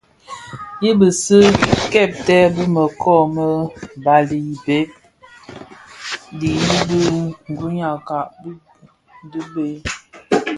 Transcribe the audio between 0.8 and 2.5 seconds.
I bisi kèbtè